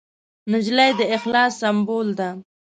نجلۍ 0.51 0.91
د 0.99 1.01
اخلاص 1.17 1.51
سمبول 1.61 2.07
ده. 2.19 2.29